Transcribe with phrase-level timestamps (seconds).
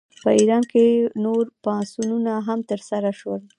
[0.23, 0.83] په ایران کې
[1.23, 3.41] نور پاڅونونه هم ترسره شول.